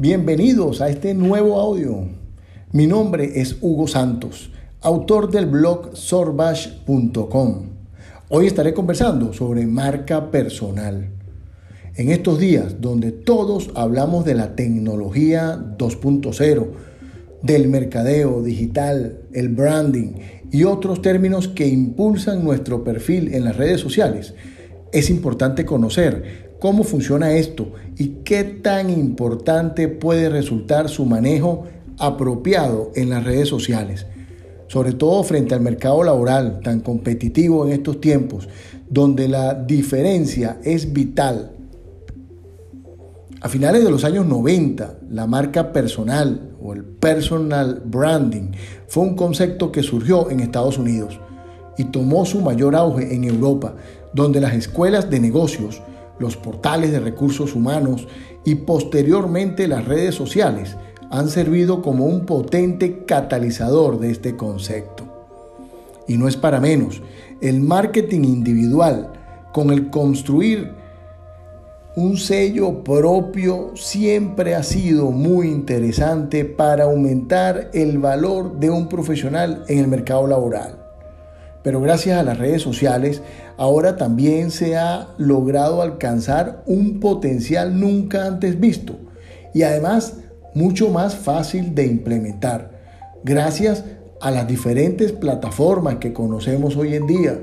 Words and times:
Bienvenidos 0.00 0.80
a 0.80 0.90
este 0.90 1.12
nuevo 1.12 1.58
audio. 1.58 2.06
Mi 2.70 2.86
nombre 2.86 3.40
es 3.40 3.56
Hugo 3.60 3.88
Santos, 3.88 4.52
autor 4.80 5.28
del 5.28 5.46
blog 5.46 5.96
sorbash.com. 5.96 7.62
Hoy 8.28 8.46
estaré 8.46 8.74
conversando 8.74 9.32
sobre 9.32 9.66
marca 9.66 10.30
personal. 10.30 11.08
En 11.96 12.12
estos 12.12 12.38
días 12.38 12.80
donde 12.80 13.10
todos 13.10 13.70
hablamos 13.74 14.24
de 14.24 14.36
la 14.36 14.54
tecnología 14.54 15.58
2.0, 15.76 16.66
del 17.42 17.66
mercadeo 17.66 18.40
digital, 18.40 19.22
el 19.32 19.48
branding 19.48 20.12
y 20.52 20.62
otros 20.62 21.02
términos 21.02 21.48
que 21.48 21.66
impulsan 21.66 22.44
nuestro 22.44 22.84
perfil 22.84 23.34
en 23.34 23.42
las 23.42 23.56
redes 23.56 23.80
sociales, 23.80 24.34
es 24.92 25.10
importante 25.10 25.64
conocer 25.64 26.48
cómo 26.58 26.84
funciona 26.84 27.32
esto 27.32 27.72
y 27.96 28.20
qué 28.24 28.44
tan 28.44 28.90
importante 28.90 29.88
puede 29.88 30.28
resultar 30.28 30.88
su 30.88 31.04
manejo 31.04 31.64
apropiado 31.98 32.90
en 32.94 33.10
las 33.10 33.24
redes 33.24 33.48
sociales, 33.48 34.06
sobre 34.68 34.92
todo 34.92 35.22
frente 35.24 35.54
al 35.54 35.60
mercado 35.60 36.02
laboral 36.02 36.60
tan 36.60 36.80
competitivo 36.80 37.66
en 37.66 37.72
estos 37.72 38.00
tiempos, 38.00 38.48
donde 38.88 39.28
la 39.28 39.54
diferencia 39.54 40.58
es 40.64 40.92
vital. 40.92 41.52
A 43.40 43.48
finales 43.48 43.84
de 43.84 43.90
los 43.90 44.04
años 44.04 44.26
90, 44.26 44.98
la 45.10 45.26
marca 45.26 45.72
personal 45.72 46.50
o 46.60 46.72
el 46.72 46.84
personal 46.84 47.82
branding 47.84 48.50
fue 48.88 49.04
un 49.04 49.14
concepto 49.14 49.70
que 49.70 49.84
surgió 49.84 50.28
en 50.30 50.40
Estados 50.40 50.76
Unidos 50.76 51.20
y 51.78 51.84
tomó 51.84 52.26
su 52.26 52.42
mayor 52.42 52.74
auge 52.74 53.14
en 53.14 53.24
Europa, 53.24 53.74
donde 54.12 54.40
las 54.40 54.52
escuelas 54.52 55.08
de 55.08 55.20
negocios 55.20 55.80
los 56.18 56.36
portales 56.36 56.90
de 56.92 57.00
recursos 57.00 57.54
humanos 57.54 58.06
y 58.44 58.56
posteriormente 58.56 59.68
las 59.68 59.84
redes 59.84 60.14
sociales 60.14 60.76
han 61.10 61.28
servido 61.28 61.80
como 61.80 62.06
un 62.06 62.26
potente 62.26 63.04
catalizador 63.06 63.98
de 63.98 64.10
este 64.10 64.36
concepto. 64.36 65.04
Y 66.06 66.16
no 66.16 66.28
es 66.28 66.36
para 66.36 66.60
menos, 66.60 67.02
el 67.40 67.60
marketing 67.60 68.24
individual 68.24 69.12
con 69.52 69.70
el 69.70 69.90
construir 69.90 70.72
un 71.96 72.16
sello 72.16 72.84
propio 72.84 73.72
siempre 73.74 74.54
ha 74.54 74.62
sido 74.62 75.10
muy 75.10 75.48
interesante 75.48 76.44
para 76.44 76.84
aumentar 76.84 77.70
el 77.72 77.98
valor 77.98 78.58
de 78.60 78.70
un 78.70 78.88
profesional 78.88 79.64
en 79.68 79.78
el 79.78 79.88
mercado 79.88 80.26
laboral. 80.26 80.77
Pero 81.62 81.80
gracias 81.80 82.18
a 82.18 82.22
las 82.22 82.38
redes 82.38 82.62
sociales, 82.62 83.22
ahora 83.56 83.96
también 83.96 84.50
se 84.50 84.76
ha 84.76 85.08
logrado 85.18 85.82
alcanzar 85.82 86.62
un 86.66 87.00
potencial 87.00 87.78
nunca 87.78 88.26
antes 88.26 88.58
visto 88.60 88.96
y 89.52 89.62
además 89.62 90.18
mucho 90.54 90.90
más 90.90 91.14
fácil 91.14 91.74
de 91.74 91.86
implementar, 91.86 92.70
gracias 93.24 93.84
a 94.20 94.30
las 94.30 94.46
diferentes 94.46 95.12
plataformas 95.12 95.96
que 95.96 96.12
conocemos 96.12 96.76
hoy 96.76 96.94
en 96.94 97.06
día. 97.06 97.40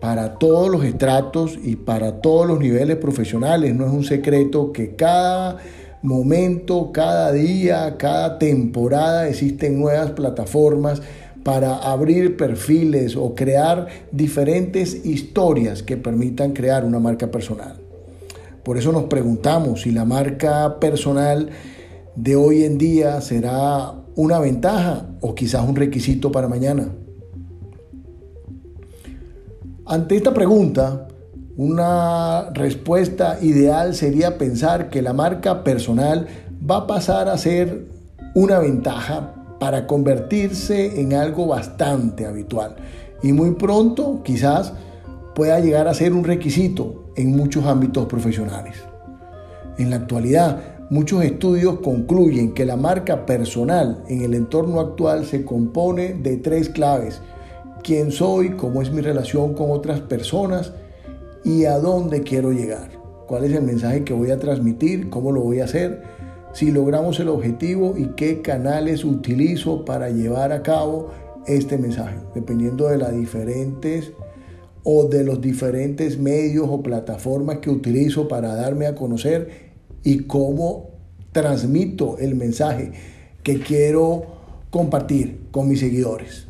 Para 0.00 0.38
todos 0.38 0.70
los 0.70 0.84
estratos 0.84 1.58
y 1.62 1.76
para 1.76 2.20
todos 2.20 2.46
los 2.46 2.60
niveles 2.60 2.96
profesionales, 2.96 3.74
no 3.74 3.86
es 3.86 3.92
un 3.92 4.04
secreto 4.04 4.72
que 4.72 4.94
cada 4.94 5.58
momento, 6.02 6.92
cada 6.92 7.32
día, 7.32 7.96
cada 7.98 8.38
temporada 8.38 9.28
existen 9.28 9.80
nuevas 9.80 10.12
plataformas 10.12 11.02
para 11.44 11.76
abrir 11.76 12.36
perfiles 12.36 13.16
o 13.16 13.34
crear 13.34 13.86
diferentes 14.12 15.06
historias 15.06 15.82
que 15.82 15.96
permitan 15.96 16.52
crear 16.52 16.84
una 16.84 16.98
marca 16.98 17.30
personal. 17.30 17.76
Por 18.64 18.76
eso 18.76 18.92
nos 18.92 19.04
preguntamos 19.04 19.82
si 19.82 19.92
la 19.92 20.04
marca 20.04 20.78
personal 20.78 21.50
de 22.16 22.36
hoy 22.36 22.64
en 22.64 22.76
día 22.76 23.20
será 23.20 23.94
una 24.14 24.40
ventaja 24.40 25.06
o 25.20 25.34
quizás 25.34 25.66
un 25.66 25.76
requisito 25.76 26.32
para 26.32 26.48
mañana. 26.48 26.88
Ante 29.86 30.16
esta 30.16 30.34
pregunta, 30.34 31.08
una 31.56 32.50
respuesta 32.50 33.38
ideal 33.40 33.94
sería 33.94 34.36
pensar 34.36 34.90
que 34.90 35.00
la 35.00 35.12
marca 35.12 35.64
personal 35.64 36.26
va 36.68 36.78
a 36.78 36.86
pasar 36.86 37.28
a 37.28 37.38
ser 37.38 37.86
una 38.34 38.58
ventaja 38.58 39.37
para 39.58 39.86
convertirse 39.86 41.00
en 41.00 41.14
algo 41.14 41.46
bastante 41.46 42.26
habitual. 42.26 42.76
Y 43.22 43.32
muy 43.32 43.52
pronto 43.52 44.22
quizás 44.22 44.72
pueda 45.34 45.60
llegar 45.60 45.88
a 45.88 45.94
ser 45.94 46.12
un 46.12 46.24
requisito 46.24 47.10
en 47.16 47.36
muchos 47.36 47.64
ámbitos 47.66 48.06
profesionales. 48.06 48.76
En 49.78 49.90
la 49.90 49.96
actualidad, 49.96 50.60
muchos 50.90 51.22
estudios 51.24 51.80
concluyen 51.80 52.54
que 52.54 52.66
la 52.66 52.76
marca 52.76 53.26
personal 53.26 54.02
en 54.08 54.22
el 54.22 54.34
entorno 54.34 54.80
actual 54.80 55.24
se 55.24 55.44
compone 55.44 56.14
de 56.14 56.36
tres 56.38 56.68
claves. 56.68 57.20
¿Quién 57.82 58.10
soy? 58.10 58.50
¿Cómo 58.50 58.82
es 58.82 58.90
mi 58.90 59.00
relación 59.00 59.54
con 59.54 59.70
otras 59.70 60.00
personas? 60.00 60.72
¿Y 61.44 61.64
a 61.64 61.78
dónde 61.78 62.22
quiero 62.22 62.52
llegar? 62.52 62.90
¿Cuál 63.28 63.44
es 63.44 63.52
el 63.52 63.62
mensaje 63.62 64.04
que 64.04 64.14
voy 64.14 64.30
a 64.30 64.38
transmitir? 64.38 65.10
¿Cómo 65.10 65.30
lo 65.30 65.42
voy 65.42 65.60
a 65.60 65.64
hacer? 65.64 66.02
Si 66.58 66.72
logramos 66.72 67.20
el 67.20 67.28
objetivo 67.28 67.94
y 67.96 68.16
qué 68.16 68.42
canales 68.42 69.04
utilizo 69.04 69.84
para 69.84 70.10
llevar 70.10 70.50
a 70.50 70.64
cabo 70.64 71.12
este 71.46 71.78
mensaje, 71.78 72.16
dependiendo 72.34 72.88
de 72.88 72.98
las 72.98 73.14
diferentes 73.16 74.10
o 74.82 75.04
de 75.04 75.22
los 75.22 75.40
diferentes 75.40 76.18
medios 76.18 76.66
o 76.68 76.82
plataformas 76.82 77.58
que 77.58 77.70
utilizo 77.70 78.26
para 78.26 78.56
darme 78.56 78.86
a 78.86 78.96
conocer 78.96 79.68
y 80.02 80.24
cómo 80.24 80.90
transmito 81.30 82.18
el 82.18 82.34
mensaje 82.34 82.90
que 83.44 83.60
quiero 83.60 84.24
compartir 84.70 85.42
con 85.52 85.68
mis 85.68 85.78
seguidores. 85.78 86.48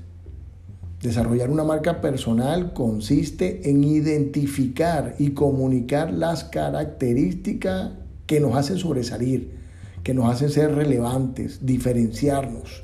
Desarrollar 1.02 1.50
una 1.50 1.64
marca 1.64 2.00
personal 2.00 2.72
consiste 2.72 3.68
en 3.68 3.84
identificar 3.84 5.16
y 5.18 5.32
comunicar 5.32 6.10
las 6.14 6.44
características 6.44 7.90
que 8.24 8.40
nos 8.40 8.56
hacen 8.56 8.78
sobresalir, 8.78 9.57
que 10.02 10.14
nos 10.14 10.30
hacen 10.30 10.50
ser 10.50 10.74
relevantes, 10.74 11.64
diferenciarnos, 11.66 12.82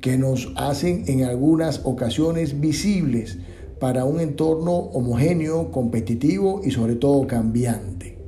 que 0.00 0.16
nos 0.16 0.52
hacen 0.56 1.04
en 1.06 1.24
algunas 1.24 1.80
ocasiones 1.84 2.60
visibles 2.60 3.38
para 3.78 4.04
un 4.04 4.20
entorno 4.20 4.72
homogéneo, 4.72 5.70
competitivo 5.70 6.60
y 6.64 6.70
sobre 6.70 6.94
todo 6.94 7.26
cambiante. 7.26 8.18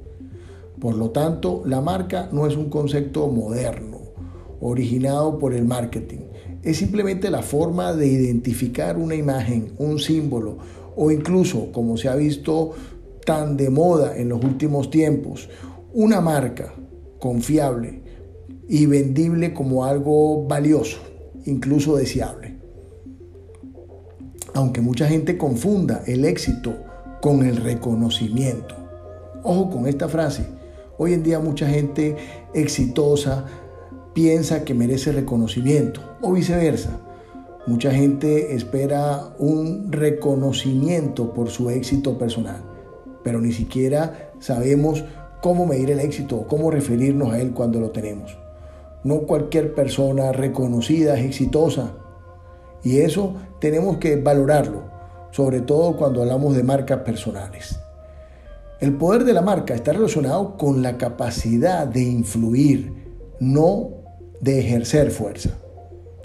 Por 0.80 0.96
lo 0.96 1.10
tanto, 1.10 1.62
la 1.64 1.80
marca 1.80 2.28
no 2.32 2.46
es 2.46 2.56
un 2.56 2.68
concepto 2.70 3.26
moderno, 3.28 3.98
originado 4.60 5.38
por 5.38 5.54
el 5.54 5.64
marketing. 5.64 6.20
Es 6.62 6.76
simplemente 6.76 7.30
la 7.30 7.42
forma 7.42 7.92
de 7.92 8.06
identificar 8.06 8.96
una 8.96 9.14
imagen, 9.14 9.72
un 9.78 9.98
símbolo 9.98 10.58
o 10.96 11.10
incluso, 11.10 11.70
como 11.72 11.96
se 11.96 12.08
ha 12.08 12.16
visto 12.16 12.72
tan 13.24 13.56
de 13.56 13.70
moda 13.70 14.16
en 14.16 14.28
los 14.28 14.42
últimos 14.42 14.90
tiempos, 14.90 15.48
una 15.92 16.20
marca 16.20 16.74
confiable 17.18 18.07
y 18.68 18.86
vendible 18.86 19.54
como 19.54 19.84
algo 19.84 20.46
valioso, 20.46 20.98
incluso 21.46 21.96
deseable. 21.96 22.58
Aunque 24.54 24.80
mucha 24.80 25.06
gente 25.08 25.38
confunda 25.38 26.02
el 26.06 26.24
éxito 26.24 26.76
con 27.22 27.44
el 27.44 27.56
reconocimiento. 27.56 28.76
Ojo 29.42 29.70
con 29.70 29.86
esta 29.86 30.08
frase. 30.08 30.44
Hoy 30.98 31.14
en 31.14 31.22
día 31.22 31.38
mucha 31.38 31.66
gente 31.66 32.16
exitosa 32.54 33.46
piensa 34.12 34.64
que 34.64 34.74
merece 34.74 35.12
reconocimiento 35.12 36.00
o 36.20 36.32
viceversa. 36.32 37.00
Mucha 37.66 37.92
gente 37.92 38.54
espera 38.54 39.34
un 39.38 39.92
reconocimiento 39.92 41.32
por 41.32 41.50
su 41.50 41.70
éxito 41.70 42.18
personal, 42.18 42.62
pero 43.22 43.40
ni 43.40 43.52
siquiera 43.52 44.32
sabemos 44.40 45.04
cómo 45.42 45.66
medir 45.66 45.90
el 45.90 46.00
éxito 46.00 46.36
o 46.36 46.46
cómo 46.46 46.70
referirnos 46.70 47.32
a 47.32 47.40
él 47.40 47.52
cuando 47.52 47.78
lo 47.78 47.90
tenemos. 47.90 48.36
No 49.04 49.20
cualquier 49.20 49.74
persona 49.74 50.32
reconocida 50.32 51.18
es 51.18 51.24
exitosa. 51.24 51.94
Y 52.82 52.98
eso 52.98 53.34
tenemos 53.60 53.98
que 53.98 54.16
valorarlo, 54.16 54.84
sobre 55.30 55.60
todo 55.60 55.96
cuando 55.96 56.22
hablamos 56.22 56.56
de 56.56 56.62
marcas 56.62 57.00
personales. 57.00 57.78
El 58.80 58.94
poder 58.94 59.24
de 59.24 59.32
la 59.32 59.42
marca 59.42 59.74
está 59.74 59.92
relacionado 59.92 60.56
con 60.56 60.82
la 60.82 60.96
capacidad 60.98 61.86
de 61.86 62.02
influir, 62.02 62.92
no 63.40 63.90
de 64.40 64.60
ejercer 64.60 65.10
fuerza. 65.10 65.50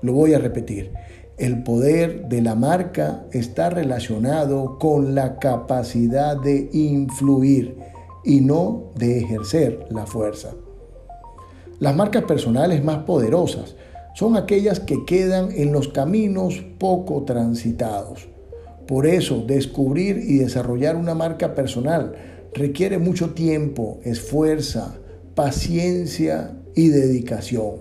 Lo 0.02 0.14
voy 0.14 0.34
a 0.34 0.40
repetir. 0.40 0.94
El 1.38 1.64
poder 1.64 2.28
de 2.28 2.44
la 2.44 2.54
marca 2.54 3.26
está 3.32 3.72
relacionado 3.72 4.78
con 4.78 5.16
la 5.16 5.40
capacidad 5.40 6.40
de 6.40 6.70
influir 6.74 7.78
y 8.24 8.42
no 8.42 8.92
de 8.96 9.18
ejercer 9.20 9.88
la 9.90 10.06
fuerza. 10.06 10.52
Las 11.84 11.98
marcas 11.98 12.24
personales 12.24 12.82
más 12.82 13.00
poderosas 13.00 13.76
son 14.16 14.38
aquellas 14.38 14.80
que 14.80 15.04
quedan 15.04 15.50
en 15.52 15.74
los 15.74 15.90
caminos 15.90 16.64
poco 16.78 17.24
transitados. 17.24 18.30
Por 18.88 19.06
eso, 19.06 19.44
descubrir 19.46 20.18
y 20.18 20.38
desarrollar 20.38 20.96
una 20.96 21.14
marca 21.14 21.54
personal 21.54 22.16
requiere 22.54 23.00
mucho 23.00 23.32
tiempo, 23.32 24.00
esfuerzo, 24.06 24.94
paciencia 25.36 26.56
y 26.74 26.88
dedicación. 26.88 27.74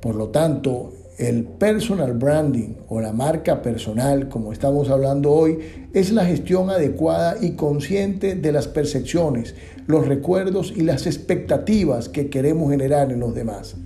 Por 0.00 0.16
lo 0.16 0.30
tanto, 0.30 0.92
el 1.20 1.44
personal 1.44 2.14
branding 2.14 2.76
o 2.88 2.98
la 3.00 3.12
marca 3.12 3.60
personal, 3.60 4.30
como 4.30 4.54
estamos 4.54 4.88
hablando 4.88 5.30
hoy, 5.30 5.58
es 5.92 6.12
la 6.12 6.24
gestión 6.24 6.70
adecuada 6.70 7.36
y 7.38 7.52
consciente 7.52 8.36
de 8.36 8.52
las 8.52 8.68
percepciones, 8.68 9.54
los 9.86 10.08
recuerdos 10.08 10.72
y 10.74 10.80
las 10.80 11.06
expectativas 11.06 12.08
que 12.08 12.30
queremos 12.30 12.70
generar 12.70 13.12
en 13.12 13.20
los 13.20 13.34
demás. 13.34 13.76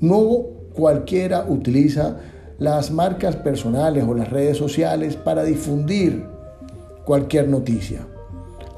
No 0.00 0.44
cualquiera 0.72 1.46
utiliza 1.48 2.18
las 2.60 2.92
marcas 2.92 3.34
personales 3.34 4.04
o 4.06 4.14
las 4.14 4.30
redes 4.30 4.56
sociales 4.56 5.16
para 5.16 5.42
difundir 5.42 6.24
cualquier 7.04 7.48
noticia. 7.48 8.06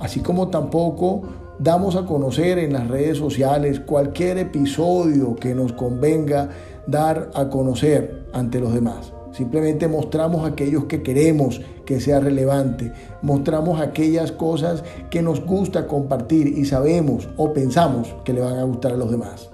Así 0.00 0.20
como 0.20 0.48
tampoco 0.48 1.22
damos 1.58 1.96
a 1.96 2.06
conocer 2.06 2.58
en 2.58 2.72
las 2.72 2.88
redes 2.88 3.18
sociales 3.18 3.78
cualquier 3.78 4.38
episodio 4.38 5.36
que 5.36 5.54
nos 5.54 5.74
convenga 5.74 6.48
dar 6.86 7.30
a 7.34 7.48
conocer 7.48 8.26
ante 8.32 8.60
los 8.60 8.72
demás. 8.72 9.12
Simplemente 9.32 9.88
mostramos 9.88 10.46
aquellos 10.48 10.84
que 10.84 11.02
queremos 11.02 11.60
que 11.84 12.00
sea 12.00 12.20
relevante. 12.20 12.92
Mostramos 13.20 13.80
aquellas 13.80 14.30
cosas 14.30 14.84
que 15.10 15.22
nos 15.22 15.44
gusta 15.44 15.88
compartir 15.88 16.46
y 16.46 16.64
sabemos 16.64 17.28
o 17.36 17.52
pensamos 17.52 18.14
que 18.24 18.32
le 18.32 18.40
van 18.40 18.58
a 18.58 18.62
gustar 18.62 18.92
a 18.92 18.96
los 18.96 19.10
demás. 19.10 19.50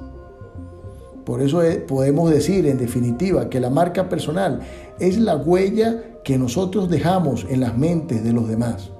Por 1.24 1.40
eso 1.40 1.62
podemos 1.88 2.30
decir 2.30 2.66
en 2.66 2.76
definitiva 2.76 3.48
que 3.48 3.60
la 3.60 3.70
marca 3.70 4.08
personal 4.08 4.60
es 4.98 5.18
la 5.18 5.36
huella 5.36 6.02
que 6.24 6.36
nosotros 6.36 6.90
dejamos 6.90 7.46
en 7.48 7.60
las 7.60 7.78
mentes 7.78 8.22
de 8.22 8.32
los 8.32 8.48
demás. 8.48 8.90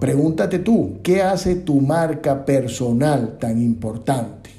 Pregúntate 0.00 0.58
tú, 0.58 1.00
¿qué 1.02 1.22
hace 1.22 1.56
tu 1.56 1.80
marca 1.80 2.44
personal 2.44 3.36
tan 3.38 3.60
importante? 3.60 4.55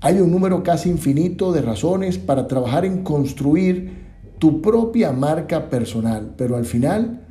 Hay 0.00 0.20
un 0.20 0.30
número 0.30 0.62
casi 0.62 0.90
infinito 0.90 1.52
de 1.52 1.62
razones 1.62 2.18
para 2.18 2.46
trabajar 2.46 2.84
en 2.84 3.02
construir 3.02 4.06
tu 4.38 4.62
propia 4.62 5.12
marca 5.12 5.68
personal, 5.68 6.34
pero 6.36 6.56
al 6.56 6.64
final, 6.64 7.26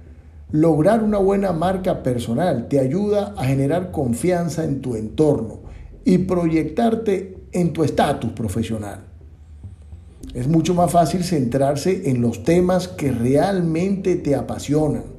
lograr 0.51 1.01
una 1.01 1.17
buena 1.17 1.53
marca 1.53 2.03
personal 2.03 2.67
te 2.67 2.79
ayuda 2.79 3.33
a 3.37 3.45
generar 3.45 3.91
confianza 3.91 4.65
en 4.65 4.81
tu 4.81 4.95
entorno 4.95 5.61
y 6.03 6.19
proyectarte 6.19 7.37
en 7.53 7.71
tu 7.71 7.83
estatus 7.83 8.31
profesional. 8.31 9.05
Es 10.33 10.47
mucho 10.47 10.73
más 10.73 10.91
fácil 10.91 11.23
centrarse 11.23 12.09
en 12.09 12.21
los 12.21 12.43
temas 12.43 12.89
que 12.89 13.11
realmente 13.11 14.15
te 14.15 14.35
apasionan 14.35 15.17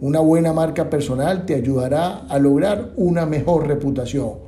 una 0.00 0.20
buena 0.20 0.52
marca 0.52 0.90
personal 0.90 1.46
te 1.46 1.54
ayudará 1.54 2.26
a 2.28 2.38
lograr 2.38 2.92
una 2.96 3.24
mejor 3.24 3.66
reputación 3.66 4.45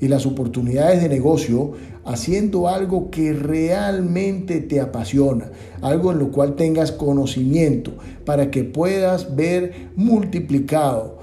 y 0.00 0.08
las 0.08 0.26
oportunidades 0.26 1.02
de 1.02 1.08
negocio 1.08 1.72
haciendo 2.04 2.68
algo 2.68 3.10
que 3.10 3.32
realmente 3.32 4.60
te 4.60 4.80
apasiona, 4.80 5.50
algo 5.80 6.12
en 6.12 6.18
lo 6.18 6.30
cual 6.30 6.56
tengas 6.56 6.92
conocimiento 6.92 7.92
para 8.24 8.50
que 8.50 8.64
puedas 8.64 9.34
ver 9.34 9.90
multiplicado 9.96 11.18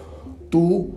tu 0.50 0.90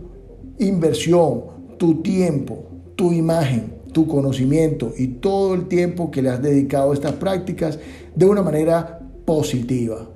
inversión, 0.59 1.45
tu 1.79 2.03
tiempo, 2.03 2.65
tu 2.97 3.13
imagen, 3.13 3.75
tu 3.93 4.07
conocimiento 4.07 4.93
y 4.97 5.07
todo 5.07 5.55
el 5.55 5.69
tiempo 5.69 6.11
que 6.11 6.23
le 6.23 6.31
has 6.31 6.43
dedicado 6.43 6.91
a 6.91 6.95
estas 6.95 7.13
prácticas 7.13 7.79
de 8.15 8.27
una 8.27 8.43
manera 8.43 9.01
positiva. 9.25 10.09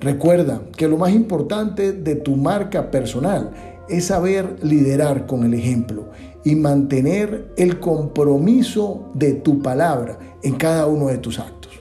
Recuerda 0.00 0.62
que 0.76 0.88
lo 0.88 0.98
más 0.98 1.12
importante 1.12 1.92
de 1.92 2.16
tu 2.16 2.36
marca 2.36 2.90
personal 2.90 3.73
es 3.88 4.06
saber 4.06 4.56
liderar 4.62 5.26
con 5.26 5.44
el 5.44 5.54
ejemplo 5.54 6.06
y 6.44 6.54
mantener 6.56 7.52
el 7.56 7.80
compromiso 7.80 9.10
de 9.14 9.34
tu 9.34 9.62
palabra 9.62 10.18
en 10.42 10.56
cada 10.56 10.86
uno 10.86 11.08
de 11.08 11.18
tus 11.18 11.38
actos. 11.38 11.72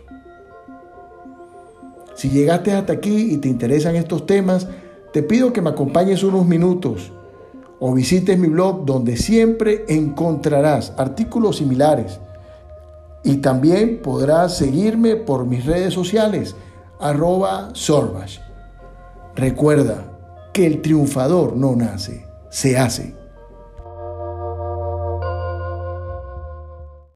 Si 2.16 2.30
llegaste 2.30 2.72
hasta 2.72 2.94
aquí 2.94 3.34
y 3.34 3.38
te 3.38 3.50
interesan 3.50 3.96
estos 3.96 4.26
temas, 4.26 4.68
te 5.12 5.24
pido 5.24 5.52
que 5.52 5.62
me 5.62 5.70
acompañes 5.70 6.24
unos 6.24 6.46
minutos 6.46 7.12
o 7.80 7.94
visites 7.94 8.38
mi 8.40 8.48
blog 8.48 8.86
donde 8.86 9.18
siempre 9.18 9.86
encontrarás 9.90 10.94
artículos 10.98 11.58
similares 11.58 12.20
y 13.24 13.38
también 13.38 14.00
podrás 14.02 14.58
seguirme 14.58 15.16
por 15.16 15.46
mis 15.46 15.66
redes 15.66 15.94
sociales 15.94 16.56
arroba 17.00 17.72
Sorbash. 17.74 18.40
Recuerda 19.36 20.12
que 20.54 20.68
el 20.68 20.82
triunfador 20.82 21.58
no 21.58 21.76
nace, 21.76 22.26
se 22.50 22.78
hace. 22.78 23.23